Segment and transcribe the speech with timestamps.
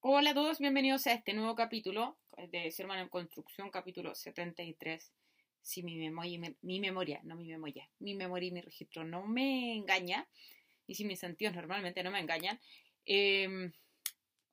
[0.00, 2.16] Hola a todos, bienvenidos a este nuevo capítulo
[2.50, 5.12] de Ser Humano en Construcción, capítulo 73.
[5.62, 9.74] Si mi memoria, mi memoria, no mi memoria, mi memoria y mi registro no me
[9.74, 10.28] engaña,
[10.86, 12.60] y si mis sentidos normalmente no me engañan,
[13.04, 13.72] eh,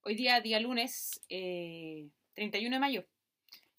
[0.01, 3.05] hoy día, día lunes, eh, 31 de mayo.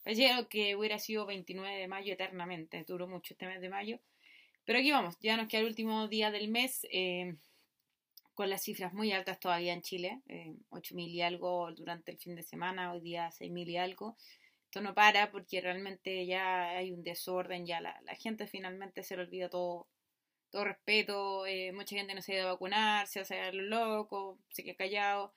[0.04, 3.98] Ayer que hubiera sido 29 de mayo eternamente, duró mucho este mes de mayo.
[4.64, 6.86] Pero aquí vamos, ya nos queda el último día del mes.
[6.92, 7.34] Eh,
[8.34, 12.34] con las cifras muy altas todavía en Chile, eh, 8.000 y algo durante el fin
[12.34, 14.16] de semana, hoy día 6.000 y algo.
[14.64, 19.22] Esto no para porque realmente ya hay un desorden, ya la, gente finalmente se le
[19.22, 19.86] olvida todo,
[20.50, 24.38] todo respeto, eh, mucha gente no se ha ido a vacunar, se hace lo loco,
[24.50, 25.32] se queda callado,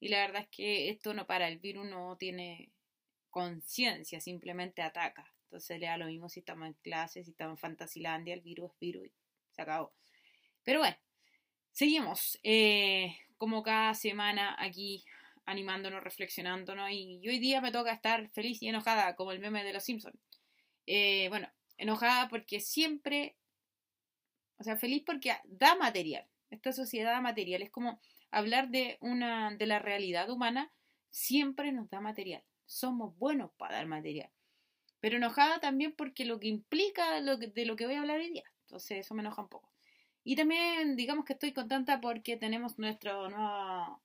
[0.00, 2.72] y la verdad es que esto no para, el virus no tiene
[3.30, 5.32] conciencia, simplemente ataca.
[5.44, 8.70] Entonces le da lo mismo si estamos en clase, si estamos en Fantasilandia, el virus
[8.72, 9.08] es virus
[9.50, 9.92] se acabó.
[10.62, 10.96] Pero bueno,
[11.78, 15.04] Seguimos, eh, como cada semana aquí
[15.46, 19.72] animándonos, reflexionándonos y, hoy día me toca estar feliz y enojada como el meme de
[19.72, 20.18] los Simpsons.
[20.86, 23.36] Eh, bueno, enojada porque siempre,
[24.58, 26.26] o sea, feliz porque da material.
[26.50, 27.62] Esta sociedad da material.
[27.62, 28.00] Es como
[28.32, 30.72] hablar de una, de la realidad humana,
[31.10, 32.42] siempre nos da material.
[32.66, 34.32] Somos buenos para dar material.
[34.98, 38.52] Pero enojada también porque lo que implica de lo que voy a hablar hoy día.
[38.62, 39.67] Entonces eso me enoja un poco.
[40.28, 44.02] Y también digamos que estoy contenta porque tenemos nuestro nuevo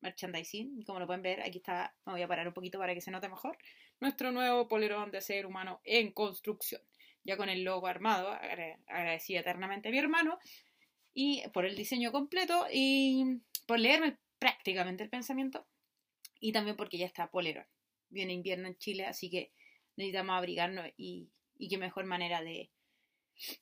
[0.00, 0.84] merchandising.
[0.84, 3.10] Como lo pueden ver, aquí está, me voy a parar un poquito para que se
[3.10, 3.58] note mejor.
[3.98, 6.80] Nuestro nuevo polerón de ser humano en construcción.
[7.24, 10.38] Ya con el logo armado, agradecí eternamente a mi hermano
[11.14, 15.66] y por el diseño completo y por leerme prácticamente el pensamiento
[16.38, 17.66] y también porque ya está polerón.
[18.08, 19.50] Viene invierno en Chile, así que
[19.96, 21.28] necesitamos abrigarnos y
[21.68, 22.70] qué mejor manera de,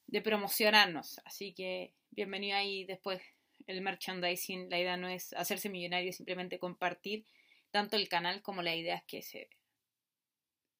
[0.07, 1.21] de promocionarnos.
[1.25, 3.21] Así que bienvenido ahí después
[3.67, 4.71] el merchandising.
[4.71, 7.25] La idea no es hacerse millonario, simplemente compartir
[7.71, 9.49] tanto el canal como las ideas que se,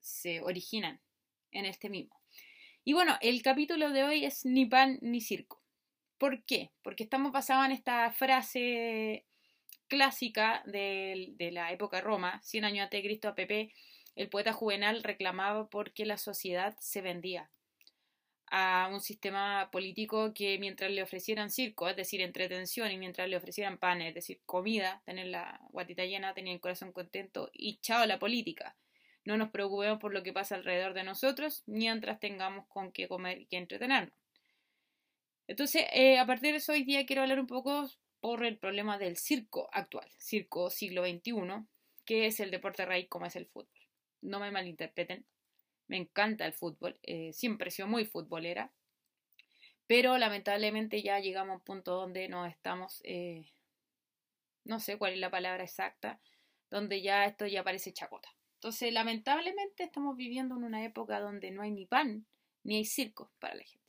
[0.01, 1.01] se originan
[1.51, 2.21] en este mismo.
[2.85, 5.63] Y bueno, el capítulo de hoy es ni pan ni circo.
[6.17, 6.71] ¿Por qué?
[6.83, 9.27] Porque estamos basados en esta frase
[9.87, 13.73] clásica de, de la época Roma, 100 años antes de Cristo a Pepe,
[14.17, 17.51] el poeta juvenal reclamaba porque la sociedad se vendía
[18.51, 23.37] a un sistema político que mientras le ofrecieran circo, es decir, entretención, y mientras le
[23.37, 28.07] ofrecieran pan, es decir, comida, tener la guatita llena, tener el corazón contento y chao
[28.07, 28.77] la política.
[29.25, 33.41] No nos preocupemos por lo que pasa alrededor de nosotros mientras tengamos con qué comer
[33.41, 34.15] y qué entretenernos.
[35.47, 37.89] Entonces, eh, a partir de eso, hoy día quiero hablar un poco
[38.21, 41.33] por el problema del circo actual, circo siglo XXI,
[42.05, 43.69] que es el deporte raíz como es el fútbol.
[44.21, 45.25] No me malinterpreten,
[45.89, 48.73] me encanta el fútbol, eh, siempre he sido muy futbolera,
[49.87, 53.51] pero lamentablemente ya llegamos a un punto donde no estamos, eh,
[54.65, 56.21] no sé cuál es la palabra exacta,
[56.71, 58.29] donde ya esto ya parece chacota.
[58.55, 62.27] Entonces, lamentablemente estamos viviendo en una época donde no hay ni pan
[62.65, 63.87] ni hay circo para la gente.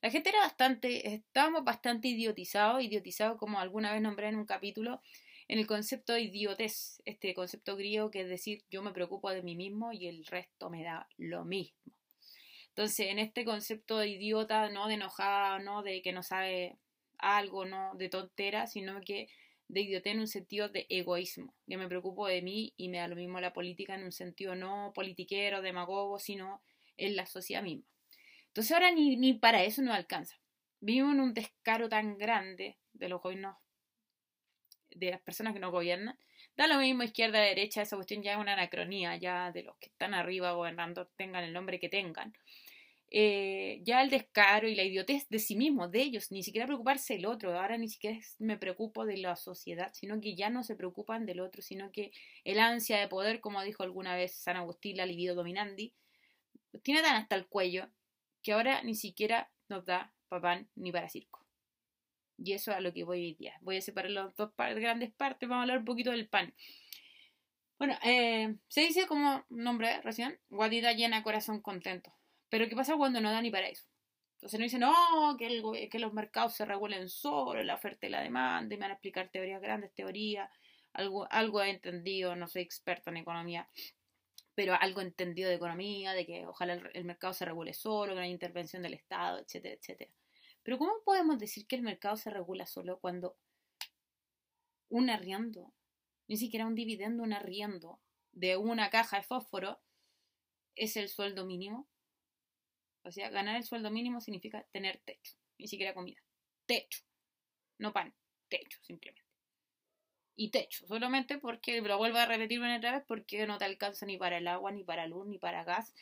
[0.00, 5.02] La gente era bastante, estábamos bastante idiotizados, idiotizados como alguna vez nombré en un capítulo,
[5.52, 9.42] en el concepto de idiotez, este concepto griego que es decir, yo me preocupo de
[9.42, 11.76] mí mismo y el resto me da lo mismo.
[12.68, 16.78] Entonces, en este concepto de idiota, no de enojada, no de que no sabe
[17.18, 19.28] algo, no de tontera, sino que
[19.68, 21.54] de idiotez en un sentido de egoísmo.
[21.66, 24.54] Yo me preocupo de mí y me da lo mismo la política en un sentido
[24.54, 26.62] no politiquero, demagogo, sino
[26.96, 27.84] en la sociedad misma.
[28.46, 30.40] Entonces ahora ni, ni para eso nos alcanza.
[30.80, 33.61] Vivimos en un descaro tan grande de los gobiernos
[34.94, 36.18] de las personas que nos gobiernan.
[36.56, 39.86] Da lo mismo izquierda, derecha, esa cuestión ya es una anacronía, ya de los que
[39.86, 42.32] están arriba gobernando, tengan el nombre que tengan.
[43.14, 47.12] Eh, ya el descaro y la idiotez de sí mismos, de ellos, ni siquiera preocuparse
[47.14, 50.76] del otro, ahora ni siquiera me preocupo de la sociedad, sino que ya no se
[50.76, 52.10] preocupan del otro, sino que
[52.44, 55.92] el ansia de poder, como dijo alguna vez San Agustín, la libido dominandi,
[56.82, 57.88] tiene tan hasta el cuello
[58.42, 61.41] que ahora ni siquiera nos da papán ni para circo.
[62.44, 63.56] Y eso es a lo que voy hoy día.
[63.60, 65.48] Voy a separar las dos grandes partes.
[65.48, 66.52] Vamos a hablar un poquito del pan.
[67.78, 72.12] Bueno, eh, se dice como nombre recién, guatita llena, corazón contento.
[72.48, 73.86] Pero ¿qué pasa cuando no da ni para eso?
[74.36, 78.74] Entonces no dicen, no, que, los mercados se regulen solo, la oferta y la demanda,
[78.74, 80.50] y me van a explicar teorías grandes, teorías,
[80.92, 83.68] algo, algo he entendido, no soy experto en economía,
[84.54, 88.16] pero algo entendido de economía, de que ojalá el, el mercado se regule solo, que
[88.16, 90.10] no hay intervención del Estado, etcétera, etcétera.
[90.62, 93.36] Pero ¿cómo podemos decir que el mercado se regula solo cuando
[94.88, 95.72] un arriendo,
[96.28, 98.00] ni siquiera un dividendo, un arriendo
[98.32, 99.80] de una caja de fósforo
[100.76, 101.88] es el sueldo mínimo?
[103.04, 106.22] O sea, ganar el sueldo mínimo significa tener techo, ni siquiera comida.
[106.66, 107.02] Techo,
[107.78, 108.14] no pan,
[108.48, 109.26] techo simplemente.
[110.36, 114.06] y techo, solamente porque, lo vuelvo a repetir una otra vez, porque no te alcanza
[114.06, 115.94] ni para el agua, ni para luz, ni para gas,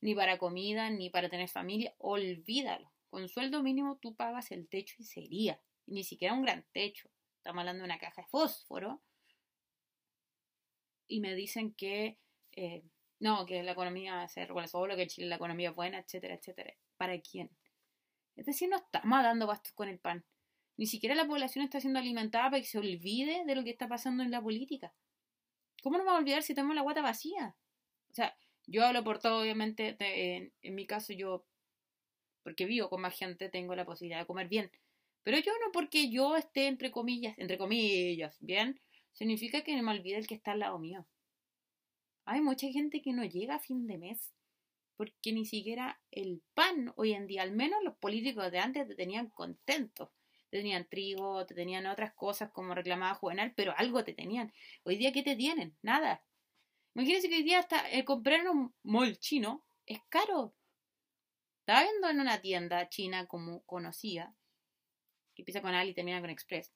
[0.00, 2.93] ni para comida, ni para tener familia, olvídalo.
[3.14, 7.08] Con sueldo mínimo tú pagas el techo y sería, ni siquiera un gran techo.
[7.36, 9.04] Estamos hablando de una caja de fósforo.
[11.06, 12.18] Y me dicen que
[12.56, 12.82] eh,
[13.20, 16.74] no, que la economía se regula solo, que Chile la economía es buena, etcétera, etcétera.
[16.96, 17.56] ¿Para quién?
[18.34, 20.24] Es decir, no estamos dando bastos con el pan.
[20.76, 23.86] Ni siquiera la población está siendo alimentada para que se olvide de lo que está
[23.86, 24.92] pasando en la política.
[25.84, 27.54] ¿Cómo nos vamos a olvidar si tenemos la guata vacía?
[28.10, 31.46] O sea, yo hablo por todo, obviamente, en, mi caso yo,
[32.44, 34.70] porque vivo con más gente, tengo la posibilidad de comer bien.
[35.24, 38.78] Pero yo no porque yo esté entre comillas, entre comillas, bien,
[39.12, 41.06] significa que me olvide el que está al lado mío.
[42.26, 44.32] Hay mucha gente que no llega a fin de mes
[44.96, 48.94] porque ni siquiera el pan hoy en día, al menos los políticos de antes te
[48.94, 50.10] tenían contentos.
[50.50, 54.52] Te tenían trigo, te tenían otras cosas como reclamaba Juvenal, pero algo te tenían.
[54.84, 55.76] Hoy día, ¿qué te tienen?
[55.82, 56.22] Nada.
[56.94, 60.54] Imagínense que hoy día hasta el comprar un mol chino es caro.
[61.66, 64.34] Estaba viendo en una tienda china como conocía,
[65.34, 66.74] que empieza con Ali y termina con Express.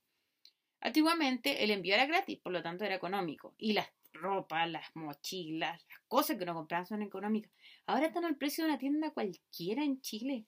[0.80, 3.54] Antiguamente el envío era gratis, por lo tanto era económico.
[3.58, 7.52] Y las ropa, las mochilas, las cosas que uno compran son económicas.
[7.84, 10.46] Ahora están al precio de una tienda cualquiera en Chile.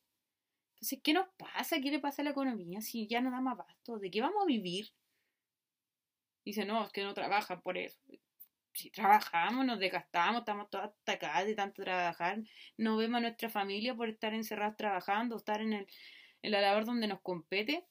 [0.76, 1.78] Entonces, ¿qué nos pasa?
[1.82, 3.98] ¿Qué le pasa a la economía si ya no da más abasto?
[3.98, 4.88] ¿De qué vamos a vivir?
[6.46, 8.00] Dice, no, es que no trabajan por eso.
[8.80, 12.42] Si trabajamos, nos desgastamos, estamos todos atacados de tanto trabajar,
[12.76, 15.86] no vemos a nuestra familia por estar encerrados trabajando, estar en, el,
[16.42, 17.86] en la donde nos compete,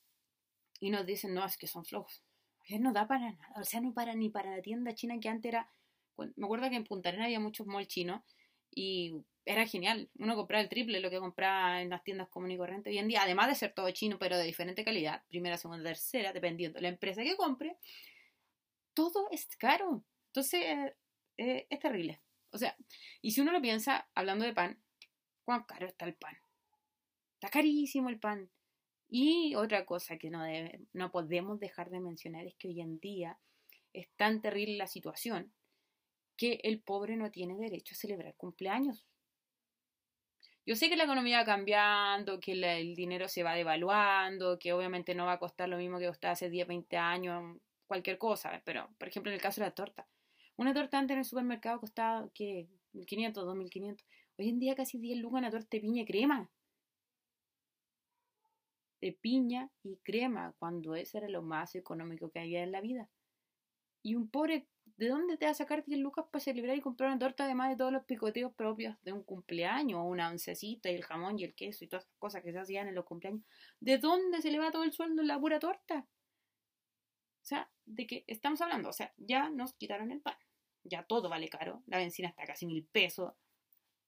[0.79, 2.23] y nos dicen, no, es que son flojos
[2.77, 5.49] no da para nada, o sea, no para ni para la tienda china que antes
[5.49, 5.71] era,
[6.17, 8.21] me acuerdo que en Punta Arenas había muchos malls chinos
[8.69, 9.15] y
[9.45, 12.91] era genial, uno compraba el triple lo que compraba en las tiendas comunes y corrientes.
[12.91, 16.31] Hoy en día, además de ser todo chino pero de diferente calidad, primera, segunda, tercera,
[16.33, 17.77] dependiendo de la empresa que compre,
[18.93, 20.93] todo es caro, entonces
[21.37, 22.21] eh, es terrible,
[22.51, 22.75] o sea,
[23.21, 24.81] y si uno lo piensa, hablando de pan,
[25.43, 26.37] ¿cuán caro está el pan?
[27.35, 28.49] Está carísimo el pan.
[29.07, 30.43] Y otra cosa que no,
[30.93, 33.39] no podemos dejar de mencionar es que hoy en día
[33.93, 35.53] es tan terrible la situación
[36.37, 39.05] que el pobre no tiene derecho a celebrar cumpleaños.
[40.65, 45.15] Yo sé que la economía va cambiando, que el dinero se va devaluando, que obviamente
[45.15, 48.87] no va a costar lo mismo que costaba hace 10, 20 años, cualquier cosa, pero
[48.99, 50.07] por ejemplo en el caso de la torta.
[50.59, 52.67] Una torta antes en el supermercado costaba, ¿qué?
[52.93, 54.03] 1.500, 2.500.
[54.37, 56.49] Hoy en día casi 10 lucas una torta de piña y crema
[58.99, 63.07] de piña y crema, cuando ese era lo más económico que había en la vida.
[64.03, 64.67] Y un pobre,
[64.97, 67.69] ¿de dónde te va a sacar 10 lucas para celebrar y comprar una torta además
[67.69, 71.45] de todos los picoteos propios de un cumpleaños, o una oncecita y el jamón y
[71.45, 73.45] el queso y todas esas cosas que se hacían en los cumpleaños?
[73.79, 76.05] ¿De dónde se le va todo el sueldo en la pura torta?
[77.41, 78.89] O sea, ¿de qué estamos hablando?
[78.89, 80.35] O sea, ya nos quitaron el pan.
[80.83, 81.83] Ya todo vale caro.
[81.87, 83.33] La benzina está casi mil pesos.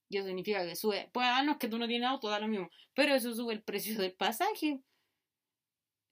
[0.08, 1.10] Y eso significa que sube.
[1.12, 2.70] Pues darnos que tú no tienes auto, da lo mismo.
[2.94, 4.82] Pero eso sube el precio del pasaje.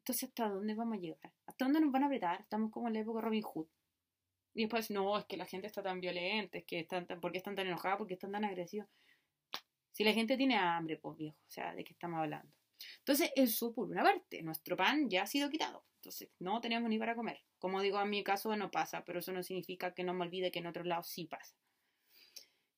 [0.00, 1.32] Entonces, ¿hasta dónde vamos a llegar?
[1.46, 2.40] ¿Hasta dónde nos van a apretar?
[2.40, 3.68] Estamos como en la época Robin Hood.
[4.54, 7.30] Y después, no, es que la gente está tan violenta, es que están tan, ¿por
[7.30, 7.98] qué están tan enojados?
[7.98, 8.88] ¿Por qué están tan agresivos?
[9.92, 12.52] Si la gente tiene hambre, pues viejo, o sea, ¿de qué estamos hablando?
[12.98, 15.84] Entonces, eso por una parte, nuestro pan ya ha sido quitado.
[15.96, 17.42] Entonces, no tenemos ni para comer.
[17.60, 20.50] Como digo, en mi caso no pasa, pero eso no significa que no me olvide
[20.50, 21.54] que en otros lados sí pasa.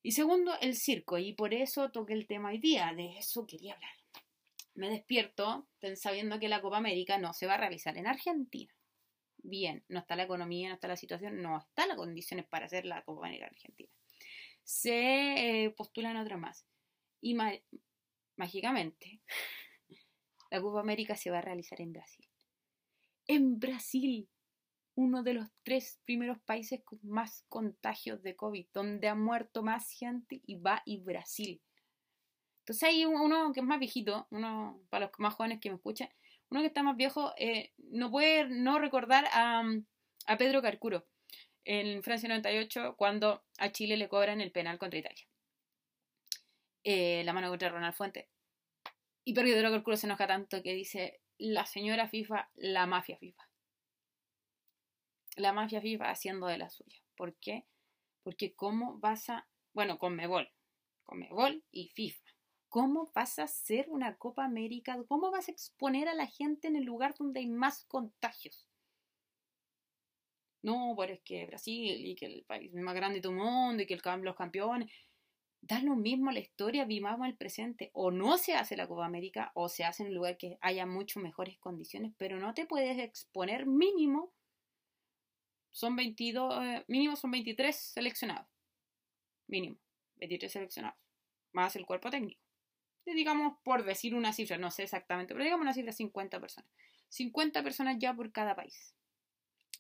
[0.03, 3.75] Y segundo, el circo, y por eso toqué el tema hoy día, de eso quería
[3.75, 3.95] hablar.
[4.75, 8.75] Me despierto sabiendo que la Copa América no se va a realizar en Argentina.
[9.39, 12.85] Bien, no está la economía, no está la situación, no están las condiciones para hacer
[12.85, 13.91] la Copa América en Argentina.
[14.65, 16.67] Se eh, postulan otras más.
[17.21, 17.37] Y
[18.37, 19.21] mágicamente,
[20.51, 22.29] la Copa América se va a realizar en Brasil.
[23.29, 24.29] En Brasil,
[24.95, 29.91] uno de los tres primeros países con más contagios de COVID, donde ha muerto más
[29.91, 31.63] gente y va y Brasil.
[32.61, 36.09] Entonces hay uno que es más viejito, uno para los más jóvenes que me escuchan,
[36.51, 39.63] uno que está más viejo, eh, no puede no recordar a,
[40.27, 41.07] a Pedro Carcuro
[41.65, 45.27] en Francia 98 cuando a Chile le cobran el penal contra Italia.
[46.85, 48.29] Eh, la mano contra Ronald Fuente.
[49.25, 53.52] Y Pedro Carcuro se enoja tanto que dice la señora FIFA, la mafia FIFA
[55.37, 56.99] la mafia FIFA haciendo de la suya.
[57.17, 57.67] ¿Por qué?
[58.23, 60.49] Porque cómo vas a, bueno, con Mebol,
[61.05, 62.23] con Mebol y FIFA.
[62.69, 64.97] ¿Cómo vas a hacer una Copa América?
[65.07, 68.67] ¿Cómo vas a exponer a la gente en el lugar donde hay más contagios?
[70.63, 73.83] No, pero es que Brasil y que el país más grande de todo el mundo
[73.83, 74.91] y que el, los campeones.
[75.61, 77.91] Da lo mismo la historia, vivamos el presente.
[77.93, 80.87] O no se hace la Copa América o se hace en un lugar que haya
[80.87, 84.33] mucho mejores condiciones, pero no te puedes exponer mínimo
[85.73, 88.47] son 22, eh, mínimo son 23 seleccionados.
[89.49, 89.79] Mínimo,
[90.17, 90.99] 23 seleccionados.
[91.53, 92.41] Más el cuerpo técnico.
[93.05, 96.71] digamos, por decir una cifra, no sé exactamente, pero digamos una cifra 50 personas.
[97.09, 98.95] 50 personas ya por cada país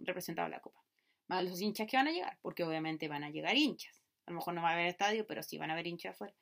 [0.01, 0.83] representado en la Copa.
[1.29, 4.03] Más los hinchas que van a llegar, porque obviamente van a llegar hinchas.
[4.27, 6.35] A lo mejor no va a haber estadio, pero sí van a haber hinchas afuera.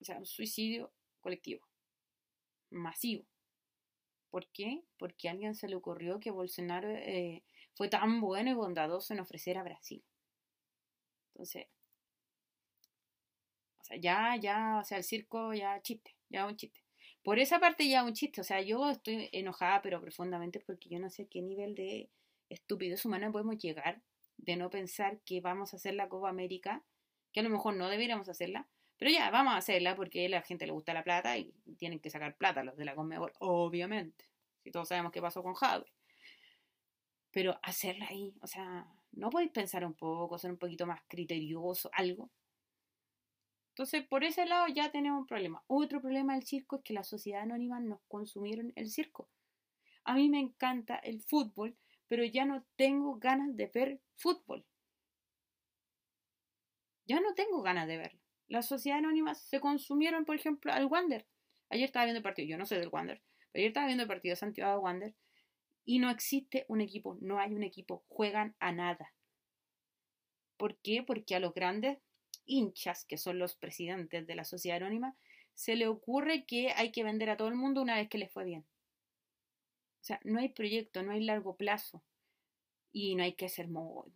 [0.00, 1.66] O sea, un suicidio colectivo.
[2.70, 3.26] Masivo.
[4.30, 4.82] ¿Por qué?
[4.98, 7.42] Porque a alguien se le ocurrió que Bolsonaro eh,
[7.74, 10.04] fue tan bueno y bondadoso en ofrecer a Brasil.
[11.34, 11.66] Entonces,
[13.78, 16.80] o sea, ya, ya, o sea, el circo ya chiste, ya un chiste.
[17.22, 20.98] Por esa parte ya un chiste, o sea, yo estoy enojada, pero profundamente porque yo
[20.98, 22.10] no sé qué nivel de
[22.48, 24.02] estupidez humana podemos llegar
[24.36, 26.84] de no pensar que vamos a hacer la Copa América,
[27.32, 28.68] que a lo mejor no deberíamos hacerla,
[28.98, 32.00] pero ya, vamos a hacerla porque a la gente le gusta la plata y tienen
[32.00, 34.24] que sacar plata los de la Conmebol, obviamente.
[34.62, 35.86] Si todos sabemos qué pasó con Jadwe.
[37.30, 41.90] Pero hacerla ahí, o sea, ¿no podéis pensar un poco, ser un poquito más criterioso,
[41.92, 42.30] algo?
[43.70, 45.62] Entonces, por ese lado ya tenemos un problema.
[45.66, 49.28] Otro problema del circo es que la sociedad anónima nos consumieron el circo.
[50.04, 51.76] A mí me encanta el fútbol,
[52.08, 54.64] pero ya no tengo ganas de ver fútbol.
[57.04, 58.25] Ya no tengo ganas de verlo.
[58.48, 61.26] La sociedad anónima se consumieron, por ejemplo, al Wander.
[61.68, 63.20] Ayer estaba viendo el partido, yo no soy del Wander,
[63.52, 65.14] pero ayer estaba viendo el partido de Santiago de Wander
[65.84, 69.12] y no existe un equipo, no hay un equipo, juegan a nada.
[70.56, 71.02] ¿Por qué?
[71.02, 71.98] Porque a los grandes
[72.44, 75.16] hinchas, que son los presidentes de la sociedad anónima,
[75.54, 78.32] se le ocurre que hay que vender a todo el mundo una vez que les
[78.32, 78.66] fue bien.
[80.00, 82.02] O sea, no hay proyecto, no hay largo plazo.
[82.92, 84.14] Y no hay que ser muy, O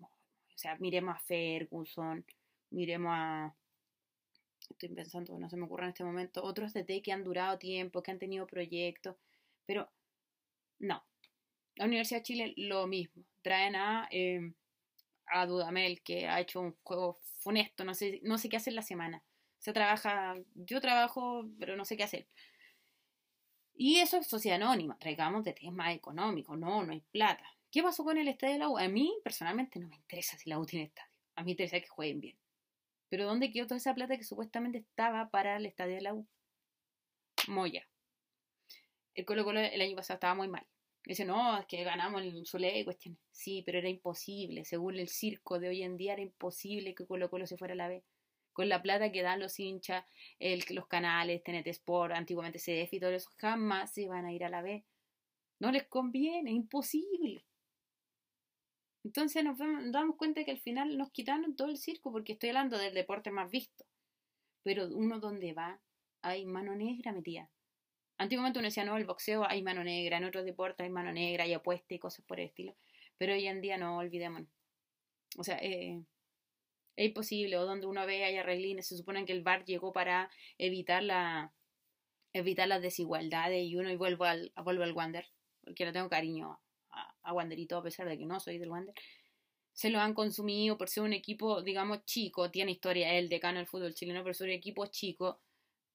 [0.54, 2.25] sea, miremos a Ferguson,
[2.70, 3.56] miremos a...
[4.68, 8.02] Estoy pensando, no se me ocurre en este momento, otros DT que han durado tiempo,
[8.02, 9.16] que han tenido proyectos,
[9.66, 9.90] pero
[10.78, 11.04] no.
[11.76, 13.24] La Universidad de Chile lo mismo.
[13.42, 14.08] Traen a...
[14.10, 14.52] Eh,
[15.30, 18.82] a Dudamel, que ha hecho un juego funesto, no sé, no sé qué hacer la
[18.82, 19.22] semana.
[19.58, 22.26] Se trabaja, yo trabajo, pero no sé qué hacer.
[23.74, 27.44] Y eso es sociedad anónima, traigamos de temas económicos, no, no hay plata.
[27.70, 28.78] ¿Qué pasó con el estadio de la U?
[28.78, 31.80] A mí personalmente no me interesa si la U tiene estadio, a mí me interesa
[31.80, 32.36] que jueguen bien.
[33.10, 36.26] Pero ¿dónde quedó toda esa plata que supuestamente estaba para el estadio de la U?
[37.48, 37.86] Moya.
[39.14, 40.66] El Colo Colo el año pasado estaba muy mal.
[41.04, 43.20] Dice, no, es que ganamos el Zulé y cuestiones.
[43.32, 44.64] Sí, pero era imposible.
[44.64, 47.76] Según el circo de hoy en día, era imposible que Colo Colo se fuera a
[47.76, 48.04] la B.
[48.52, 50.04] Con la plata que dan los hinchas,
[50.38, 54.44] el, los canales, TNT Sport, antiguamente CDF y todo eso, jamás se van a ir
[54.44, 54.84] a la B.
[55.58, 57.44] No les conviene, imposible.
[59.04, 62.50] Entonces nos, nos damos cuenta que al final nos quitaron todo el circo, porque estoy
[62.50, 63.85] hablando del deporte más visto.
[64.62, 65.80] Pero uno donde va,
[66.23, 67.49] hay mano negra metida.
[68.19, 71.45] Antiguamente uno decía, no, el boxeo hay mano negra, en otros deportes hay mano negra,
[71.45, 72.76] hay apuestas y cosas por el estilo.
[73.16, 74.42] Pero hoy en día no, olvidemos.
[75.38, 76.02] O sea, eh,
[76.97, 80.30] es imposible, o donde uno ve hay arreglines, se supone que el VAR llegó para
[80.59, 81.52] evitar la
[82.33, 85.26] evitar las desigualdades y uno y vuelvo al, vuelvo al Wander,
[85.64, 86.61] porque le tengo cariño
[87.30, 88.94] a, Wanderito a pesar de que no soy del Wander.
[89.72, 93.66] Se lo han consumido por ser un equipo, digamos, chico, tiene historia el decano del
[93.66, 95.40] fútbol chileno, pero un equipo chico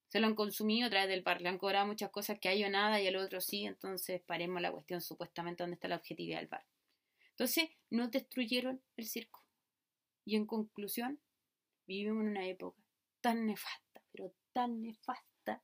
[0.08, 2.63] se lo han consumido a través del par, le han cobrado muchas cosas que hay
[2.63, 6.39] o nada y el otro sí, entonces paremos la cuestión supuestamente dónde está la objetividad
[6.39, 6.65] del bar.
[7.32, 9.44] Entonces, no destruyeron el circo.
[10.24, 11.20] Y en conclusión,
[11.86, 12.82] vivimos en una época
[13.20, 15.62] tan nefasta, pero tan nefasta,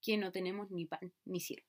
[0.00, 1.67] que no tenemos ni pan ni circo.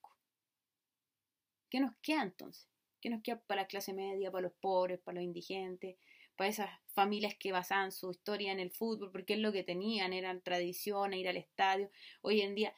[1.69, 2.67] ¿Qué nos queda entonces?
[3.01, 5.97] ¿Qué nos queda para la clase media, para los pobres, para los indigentes,
[6.35, 10.13] para esas familias que basaban su historia en el fútbol, porque es lo que tenían,
[10.13, 11.89] eran tradiciones, ir al estadio.
[12.21, 12.73] Hoy en día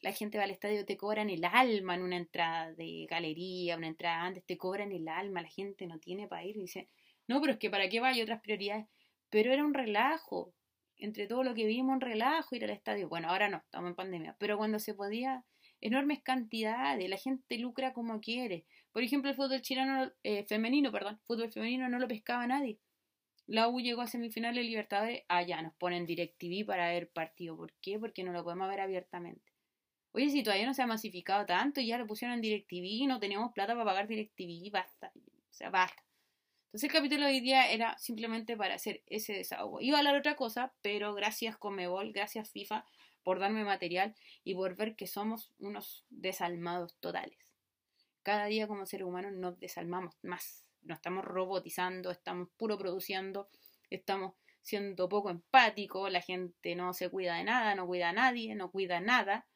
[0.00, 3.88] la gente va al estadio, te cobran el alma en una entrada de galería, una
[3.88, 6.88] entrada antes, te cobran el alma, la gente no tiene para ir, dice,
[7.26, 8.86] no, pero es que para qué va, hay otras prioridades.
[9.30, 10.54] Pero era un relajo,
[10.96, 13.08] entre todo lo que vimos, un relajo ir al estadio.
[13.08, 15.44] Bueno, ahora no, estamos en pandemia, pero cuando se podía,
[15.84, 18.64] enormes cantidades, la gente lucra como quiere.
[18.90, 22.78] Por ejemplo, el fútbol chileno eh, femenino, perdón, fútbol femenino no lo pescaba nadie.
[23.46, 27.56] La U llegó a semifinales de Libertadores, allá ah, nos ponen DirecTV para ver partido.
[27.56, 27.98] ¿Por qué?
[27.98, 29.52] Porque no lo podemos ver abiertamente.
[30.12, 33.52] Oye, si todavía no se ha masificado tanto ya lo pusieron en DirecTV no teníamos
[33.52, 35.12] plata para pagar DirecTV, basta.
[35.14, 36.02] O sea, basta.
[36.68, 39.82] Entonces el capítulo de hoy día era simplemente para hacer ese desahogo.
[39.82, 42.86] Iba a hablar otra cosa, pero gracias Comebol, gracias FIFA
[43.24, 44.14] por darme material
[44.44, 47.38] y por ver que somos unos desalmados totales.
[48.22, 53.48] Cada día como seres humanos nos desalmamos más nos estamos robotizando, estamos puro produciendo,
[53.90, 58.54] estamos siendo poco empáticos, la gente no se cuida de nada, no cuida a nadie,
[58.54, 59.46] no cuida nada,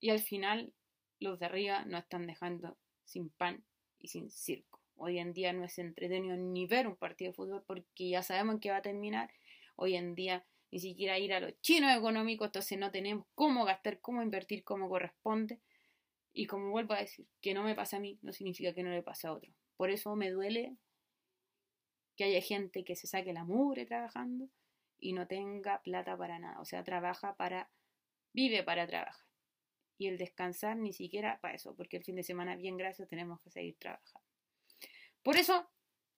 [0.00, 0.72] y al final
[1.18, 3.64] los de arriba nos están dejando sin pan
[3.98, 4.80] y sin circo.
[4.96, 8.54] Hoy en día no es entretenido ni ver un partido de fútbol porque ya sabemos
[8.54, 9.30] en qué va a terminar.
[9.74, 14.00] Hoy en día ni siquiera ir a los chinos económicos, entonces no tenemos cómo gastar,
[14.00, 15.60] cómo invertir como corresponde.
[16.32, 18.90] Y como vuelvo a decir, que no me pasa a mí no significa que no
[18.90, 19.50] le pase a otro.
[19.76, 20.76] Por eso me duele
[22.16, 24.48] que haya gente que se saque la mugre trabajando
[24.98, 26.60] y no tenga plata para nada.
[26.60, 27.70] O sea, trabaja para,
[28.32, 29.26] vive para trabajar.
[29.98, 33.40] Y el descansar ni siquiera para eso, porque el fin de semana, bien gracias, tenemos
[33.40, 34.26] que seguir trabajando.
[35.22, 35.68] Por eso,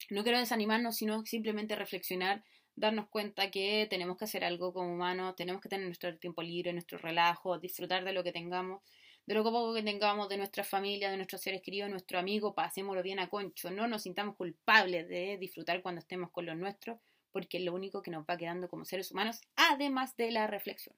[0.09, 2.43] no quiero desanimarnos, sino simplemente reflexionar,
[2.79, 6.71] darnos cuenta que tenemos que hacer algo como humanos, tenemos que tener nuestro tiempo libre,
[6.71, 8.81] nuestro relajo, disfrutar de lo que tengamos,
[9.25, 13.03] de lo poco que tengamos, de nuestra familia, de nuestros seres queridos, nuestro amigo, pasémoslo
[13.03, 16.99] bien a concho, no nos sintamos culpables de disfrutar cuando estemos con los nuestros,
[17.31, 20.95] porque es lo único que nos va quedando como seres humanos, además de la reflexión.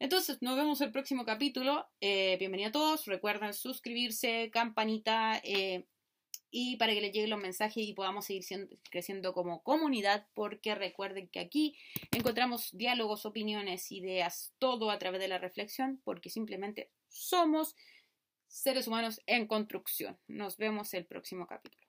[0.00, 1.86] Entonces, nos vemos el próximo capítulo.
[2.00, 3.06] Eh, bienvenido a todos.
[3.06, 5.86] Recuerden suscribirse, campanita, eh,
[6.56, 8.44] y para que les lleguen los mensajes y podamos seguir
[8.88, 11.76] creciendo como comunidad, porque recuerden que aquí
[12.12, 17.74] encontramos diálogos, opiniones, ideas, todo a través de la reflexión, porque simplemente somos
[18.46, 20.16] seres humanos en construcción.
[20.28, 21.83] Nos vemos el próximo capítulo.